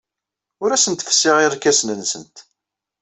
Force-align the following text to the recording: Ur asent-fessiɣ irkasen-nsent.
Ur 0.63 0.69
asent-fessiɣ 0.71 1.37
irkasen-nsent. 1.39 2.35